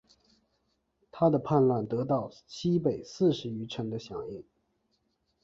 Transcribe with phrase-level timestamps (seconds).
[1.11, 4.43] 他的叛乱得到西北四十余城的响应。